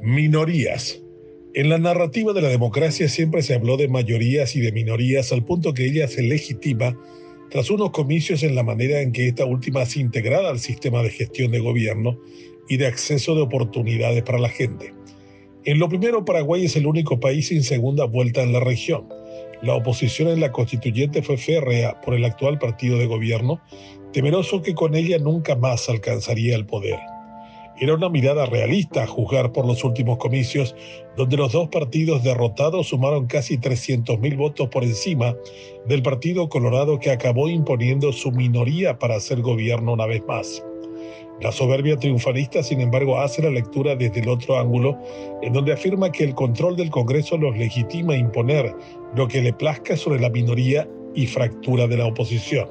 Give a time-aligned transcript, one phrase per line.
[0.00, 1.00] Minorías.
[1.54, 5.44] En la narrativa de la democracia siempre se habló de mayorías y de minorías al
[5.44, 6.98] punto que ella se legitima
[7.50, 11.10] tras unos comicios en la manera en que esta última se integrada al sistema de
[11.10, 12.18] gestión de gobierno
[12.68, 14.94] y de acceso de oportunidades para la gente.
[15.64, 19.06] En lo primero, Paraguay es el único país sin segunda vuelta en la región.
[19.62, 23.60] La oposición en la constituyente fue férrea por el actual partido de gobierno,
[24.12, 26.98] temeroso que con ella nunca más alcanzaría el poder.
[27.80, 30.74] Era una mirada realista a juzgar por los últimos comicios,
[31.16, 35.36] donde los dos partidos derrotados sumaron casi 300.000 votos por encima
[35.86, 40.64] del Partido Colorado que acabó imponiendo su minoría para hacer gobierno una vez más.
[41.40, 44.96] La soberbia triunfalista, sin embargo, hace la lectura desde el otro ángulo,
[45.42, 48.72] en donde afirma que el control del Congreso los legitima imponer
[49.16, 52.68] lo que le plazca sobre la minoría y fractura de la oposición.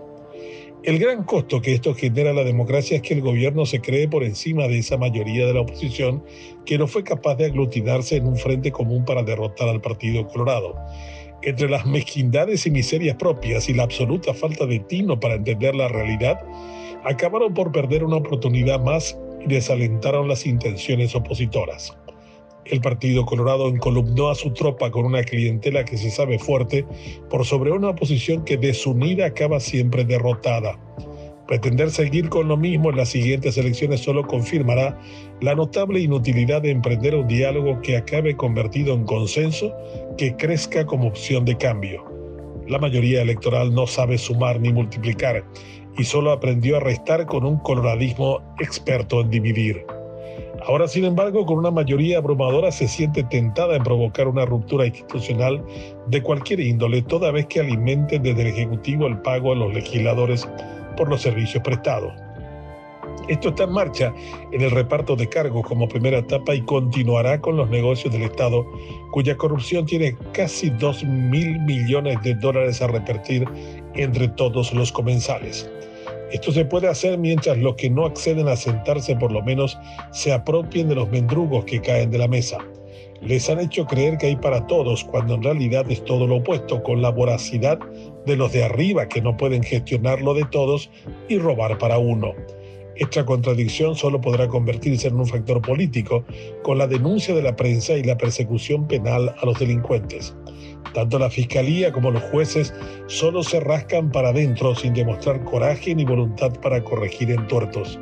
[0.83, 4.07] El gran costo que esto genera a la democracia es que el gobierno se cree
[4.07, 6.23] por encima de esa mayoría de la oposición
[6.65, 10.75] que no fue capaz de aglutinarse en un frente común para derrotar al Partido Colorado.
[11.43, 15.87] Entre las mezquindades y miserias propias y la absoluta falta de tino para entender la
[15.87, 16.39] realidad,
[17.03, 21.97] acabaron por perder una oportunidad más y desalentaron las intenciones opositoras.
[22.65, 26.85] El Partido Colorado encolumnó a su tropa con una clientela que se sabe fuerte
[27.29, 30.79] por sobre una oposición que desunida acaba siempre derrotada.
[31.47, 34.97] Pretender seguir con lo mismo en las siguientes elecciones solo confirmará
[35.41, 39.73] la notable inutilidad de emprender un diálogo que acabe convertido en consenso,
[40.17, 42.05] que crezca como opción de cambio.
[42.67, 45.43] La mayoría electoral no sabe sumar ni multiplicar
[45.97, 49.85] y solo aprendió a restar con un coloradismo experto en dividir.
[50.67, 55.63] Ahora, sin embargo, con una mayoría abrumadora se siente tentada en provocar una ruptura institucional
[56.07, 60.47] de cualquier índole, toda vez que alimente desde el Ejecutivo el pago a los legisladores
[60.95, 62.13] por los servicios prestados.
[63.27, 64.13] Esto está en marcha
[64.51, 68.65] en el reparto de cargos como primera etapa y continuará con los negocios del Estado,
[69.11, 73.47] cuya corrupción tiene casi 2 mil millones de dólares a repartir
[73.95, 75.69] entre todos los comensales.
[76.31, 79.77] Esto se puede hacer mientras los que no acceden a sentarse por lo menos
[80.11, 82.57] se apropien de los mendrugos que caen de la mesa.
[83.21, 86.81] Les han hecho creer que hay para todos, cuando en realidad es todo lo opuesto,
[86.81, 87.77] con la voracidad
[88.25, 90.89] de los de arriba que no pueden gestionar lo de todos
[91.29, 92.33] y robar para uno.
[92.95, 96.25] Esta contradicción solo podrá convertirse en un factor político
[96.63, 100.35] con la denuncia de la prensa y la persecución penal a los delincuentes.
[100.93, 102.73] Tanto la fiscalía como los jueces
[103.05, 107.99] solo se rascan para adentro sin demostrar coraje ni voluntad para corregir entuertos.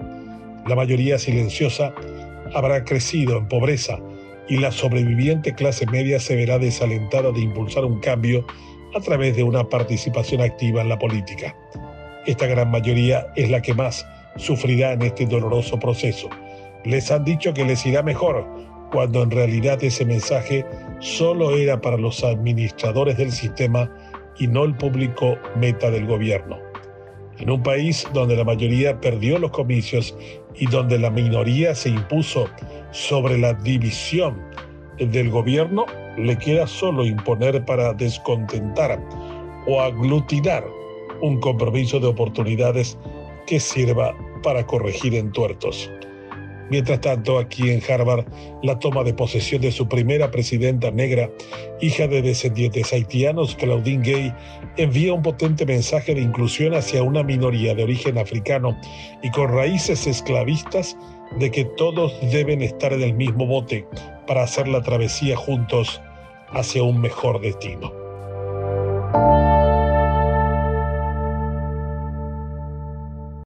[0.68, 1.94] La mayoría silenciosa
[2.54, 4.00] habrá crecido en pobreza
[4.50, 8.46] y la sobreviviente clase media se verá desalentada de impulsar un cambio
[8.96, 11.56] a través de una participación activa en la política.
[12.26, 14.06] Esta gran mayoría es la que más
[14.38, 16.30] sufrirá en este doloroso proceso.
[16.84, 18.48] Les han dicho que les irá mejor,
[18.92, 20.66] cuando en realidad ese mensaje
[21.00, 23.92] solo era para los administradores del sistema
[24.40, 26.69] y no el público meta del gobierno.
[27.40, 30.16] En un país donde la mayoría perdió los comicios
[30.56, 32.50] y donde la minoría se impuso
[32.92, 34.42] sobre la división
[34.98, 35.86] del gobierno,
[36.18, 39.02] le queda solo imponer para descontentar
[39.68, 40.66] o aglutinar
[41.22, 42.98] un compromiso de oportunidades
[43.48, 44.14] que sirva
[44.44, 45.90] para corregir entuertos.
[46.70, 48.26] Mientras tanto, aquí en Harvard,
[48.62, 51.30] la toma de posesión de su primera presidenta negra,
[51.82, 54.34] hija de descendientes haitianos, Claudine Gay,
[54.78, 58.78] envía un potente mensaje de inclusión hacia una minoría de origen africano
[59.24, 60.96] y con raíces esclavistas
[61.40, 63.88] de que todos deben estar en el mismo bote
[64.28, 66.02] para hacer la travesía juntos
[66.52, 67.99] hacia un mejor destino.